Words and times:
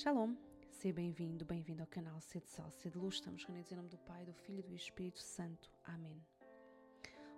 Shalom, 0.00 0.36
seja 0.70 0.94
bem-vindo, 0.94 1.44
bem-vindo 1.44 1.82
ao 1.82 1.88
canal 1.88 2.20
Sede 2.20 2.46
Sal, 2.46 2.70
Sede 2.70 2.96
Luz. 2.96 3.16
Estamos 3.16 3.44
reunidos 3.44 3.72
em 3.72 3.74
nome 3.74 3.88
do 3.88 3.98
Pai, 3.98 4.24
do 4.24 4.32
Filho 4.32 4.60
e 4.60 4.62
do 4.62 4.76
Espírito 4.76 5.18
Santo. 5.18 5.72
Amém. 5.82 6.24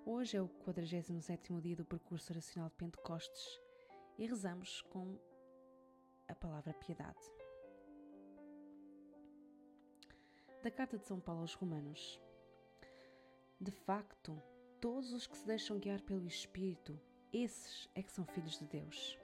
Hoje 0.04 0.36
é 0.36 0.42
o 0.42 0.46
47 0.46 1.58
dia 1.62 1.74
do 1.74 1.86
percurso 1.86 2.30
oracional 2.30 2.68
de 2.68 2.76
Pentecostes 2.76 3.58
e 4.18 4.26
rezamos 4.26 4.82
com 4.82 5.18
a 6.28 6.34
palavra 6.34 6.74
piedade. 6.74 7.18
Da 10.62 10.70
carta 10.70 10.98
de 10.98 11.06
São 11.06 11.18
Paulo 11.18 11.40
aos 11.40 11.54
Romanos. 11.54 12.20
De 13.58 13.70
facto, 13.70 14.38
todos 14.82 15.14
os 15.14 15.26
que 15.26 15.38
se 15.38 15.46
deixam 15.46 15.78
guiar 15.78 16.02
pelo 16.02 16.26
Espírito, 16.26 17.00
esses 17.32 17.88
é 17.94 18.02
que 18.02 18.12
são 18.12 18.26
filhos 18.26 18.58
de 18.58 18.66
Deus. 18.66 19.18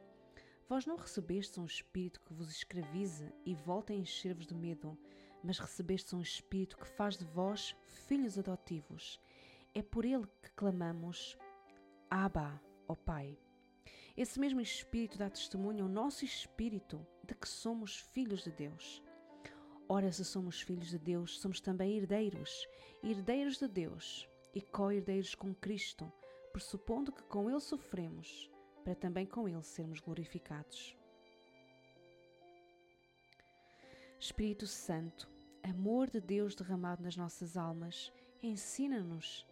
Vós 0.68 0.84
não 0.84 0.96
recebestes 0.96 1.58
um 1.58 1.64
espírito 1.64 2.20
que 2.22 2.34
vos 2.34 2.50
escravize 2.50 3.32
e 3.44 3.54
volta 3.54 3.92
a 3.92 3.96
encher-vos 3.96 4.48
de 4.48 4.54
medo, 4.54 4.98
mas 5.42 5.60
recebestes 5.60 6.12
um 6.12 6.20
espírito 6.20 6.76
que 6.76 6.88
faz 6.88 7.16
de 7.16 7.24
vós 7.24 7.76
filhos 7.86 8.36
adotivos. 8.36 9.20
É 9.72 9.80
por 9.80 10.04
ele 10.04 10.26
que 10.42 10.50
clamamos: 10.56 11.38
Abba, 12.10 12.60
ó 12.88 12.96
Pai. 12.96 13.38
Esse 14.16 14.40
mesmo 14.40 14.60
espírito 14.60 15.16
dá 15.16 15.30
testemunho 15.30 15.84
ao 15.84 15.88
nosso 15.88 16.24
espírito 16.24 17.06
de 17.22 17.34
que 17.36 17.48
somos 17.48 17.98
filhos 17.98 18.42
de 18.42 18.50
Deus. 18.50 19.00
Ora, 19.88 20.10
se 20.10 20.24
somos 20.24 20.60
filhos 20.60 20.88
de 20.88 20.98
Deus, 20.98 21.38
somos 21.38 21.60
também 21.60 21.96
herdeiros, 21.96 22.66
herdeiros 23.04 23.58
de 23.58 23.68
Deus 23.68 24.28
e 24.52 24.60
co-herdeiros 24.60 25.36
com 25.36 25.54
Cristo, 25.54 26.12
pressupondo 26.52 27.12
que 27.12 27.22
com 27.22 27.48
Ele 27.48 27.60
sofremos, 27.60 28.50
para 28.86 28.94
também 28.94 29.26
com 29.26 29.48
Ele 29.48 29.64
sermos 29.64 29.98
glorificados. 29.98 30.96
Espírito 34.16 34.64
Santo, 34.64 35.28
amor 35.60 36.08
de 36.08 36.20
Deus 36.20 36.54
derramado 36.54 37.02
nas 37.02 37.16
nossas 37.16 37.56
almas, 37.56 38.12
ensina-nos 38.40 39.44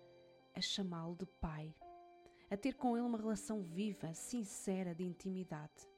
a 0.54 0.60
chamá-lo 0.60 1.16
de 1.16 1.26
Pai, 1.26 1.74
a 2.48 2.56
ter 2.56 2.74
com 2.74 2.96
Ele 2.96 3.04
uma 3.04 3.18
relação 3.18 3.60
viva, 3.60 4.14
sincera, 4.14 4.94
de 4.94 5.02
intimidade. 5.02 5.90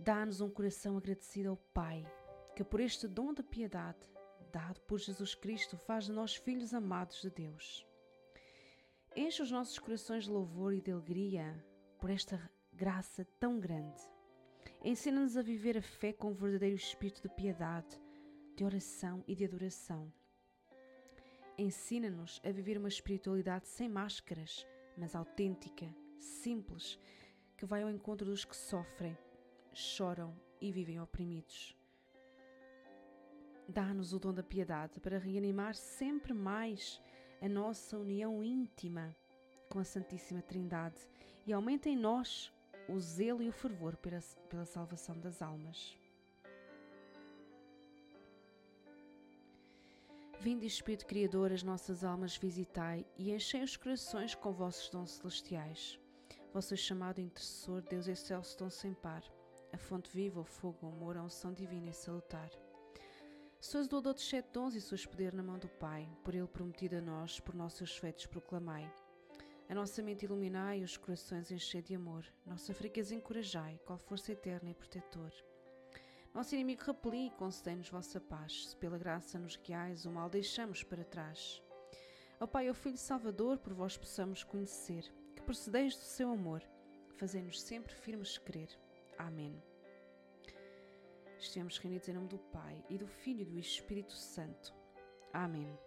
Dá-nos 0.00 0.40
um 0.40 0.50
coração 0.50 0.96
agradecido 0.96 1.50
ao 1.50 1.56
Pai, 1.72 2.04
que 2.56 2.64
por 2.64 2.80
este 2.80 3.06
dom 3.06 3.32
de 3.32 3.44
piedade, 3.44 4.00
dado 4.50 4.80
por 4.80 4.98
Jesus 4.98 5.32
Cristo, 5.32 5.78
faz 5.78 6.06
de 6.06 6.12
nós 6.12 6.34
filhos 6.34 6.74
amados 6.74 7.22
de 7.22 7.30
Deus. 7.30 7.87
Enche 9.16 9.42
os 9.42 9.50
nossos 9.50 9.78
corações 9.78 10.24
de 10.24 10.30
louvor 10.30 10.72
e 10.74 10.80
de 10.80 10.92
alegria 10.92 11.64
por 11.98 12.10
esta 12.10 12.50
graça 12.72 13.24
tão 13.40 13.58
grande. 13.58 14.00
Ensina-nos 14.84 15.36
a 15.36 15.42
viver 15.42 15.76
a 15.76 15.82
fé 15.82 16.12
com 16.12 16.30
o 16.30 16.34
verdadeiro 16.34 16.76
espírito 16.76 17.22
de 17.22 17.28
piedade, 17.28 18.00
de 18.54 18.64
oração 18.64 19.24
e 19.26 19.34
de 19.34 19.44
adoração. 19.44 20.12
Ensina-nos 21.56 22.40
a 22.44 22.52
viver 22.52 22.78
uma 22.78 22.88
espiritualidade 22.88 23.66
sem 23.66 23.88
máscaras, 23.88 24.64
mas 24.96 25.16
autêntica, 25.16 25.92
simples, 26.18 26.98
que 27.56 27.66
vai 27.66 27.82
ao 27.82 27.90
encontro 27.90 28.26
dos 28.26 28.44
que 28.44 28.54
sofrem, 28.54 29.18
choram 29.72 30.38
e 30.60 30.70
vivem 30.70 31.00
oprimidos. 31.00 31.76
Dá-nos 33.68 34.12
o 34.12 34.18
dom 34.20 34.32
da 34.32 34.42
piedade 34.42 35.00
para 35.00 35.18
reanimar 35.18 35.74
sempre 35.74 36.32
mais 36.32 37.00
a 37.40 37.48
nossa 37.48 37.96
união 37.96 38.42
íntima 38.42 39.14
com 39.68 39.78
a 39.78 39.84
Santíssima 39.84 40.42
Trindade 40.42 40.98
e 41.46 41.52
aumenta 41.52 41.88
em 41.88 41.96
nós 41.96 42.52
o 42.88 42.98
zelo 42.98 43.42
e 43.42 43.48
o 43.48 43.52
fervor 43.52 43.96
pela, 43.96 44.20
pela 44.48 44.64
salvação 44.64 45.18
das 45.18 45.42
almas. 45.42 45.96
Vinde, 50.40 50.66
Espírito 50.66 51.06
Criador, 51.06 51.52
as 51.52 51.62
nossas 51.62 52.04
almas 52.04 52.36
visitai 52.36 53.04
e 53.16 53.32
enchei 53.32 53.62
os 53.62 53.76
corações 53.76 54.34
com 54.34 54.52
vossos 54.52 54.88
dons 54.88 55.10
celestiais. 55.10 55.98
Vosso 56.52 56.76
chamado 56.76 57.20
intercessor, 57.20 57.82
Deus 57.82 58.06
excelso, 58.06 58.56
dom 58.56 58.70
sem 58.70 58.94
par, 58.94 59.22
a 59.72 59.76
fonte 59.76 60.10
viva, 60.10 60.40
o 60.40 60.44
fogo, 60.44 60.86
o 60.86 60.88
amor, 60.88 61.16
a 61.16 61.22
unção 61.22 61.52
divina 61.52 61.90
e 61.90 61.92
salutar. 61.92 62.50
Sois 63.60 63.88
doador 63.88 64.14
de 64.14 64.22
sete 64.22 64.52
dons 64.52 64.76
e 64.76 64.80
sois 64.80 65.04
poder 65.04 65.34
na 65.34 65.42
mão 65.42 65.58
do 65.58 65.68
Pai, 65.68 66.08
por 66.22 66.32
ele 66.32 66.46
prometido 66.46 66.96
a 66.96 67.00
nós, 67.00 67.40
por 67.40 67.56
nossos 67.56 67.96
feitos 67.96 68.24
proclamai. 68.26 68.88
A 69.68 69.74
nossa 69.74 70.00
mente 70.00 70.24
iluminai, 70.24 70.84
os 70.84 70.96
corações 70.96 71.50
enchei 71.50 71.82
de 71.82 71.94
amor, 71.96 72.24
nossa 72.46 72.72
fraqueza 72.72 73.16
encorajai, 73.16 73.80
qual 73.84 73.98
força 73.98 74.30
eterna 74.30 74.70
e 74.70 74.74
protetor. 74.74 75.32
Nosso 76.32 76.54
inimigo 76.54 76.84
repeli, 76.84 77.30
concedei-nos 77.30 77.90
vossa 77.90 78.20
paz, 78.20 78.68
se 78.68 78.76
pela 78.76 78.96
graça 78.96 79.40
nos 79.40 79.56
guiais, 79.56 80.06
o 80.06 80.10
mal 80.12 80.30
deixamos 80.30 80.84
para 80.84 81.04
trás. 81.04 81.60
Ó 82.38 82.46
Pai, 82.46 82.70
ó 82.70 82.74
Filho 82.74 82.96
Salvador, 82.96 83.58
por 83.58 83.74
vós 83.74 83.96
possamos 83.96 84.44
conhecer, 84.44 85.02
que 85.34 85.42
procedeis 85.42 85.96
do 85.96 86.04
seu 86.04 86.30
amor, 86.30 86.62
fazei-nos 87.16 87.60
sempre 87.60 87.92
firmes 87.92 88.38
crer. 88.38 88.68
Amém. 89.18 89.60
Estamos 91.38 91.78
reunidos 91.78 92.08
em 92.08 92.12
nome 92.12 92.28
do 92.28 92.38
Pai, 92.38 92.84
e 92.90 92.98
do 92.98 93.06
Filho 93.06 93.42
e 93.42 93.44
do 93.44 93.58
Espírito 93.58 94.12
Santo. 94.12 94.74
Amém. 95.32 95.78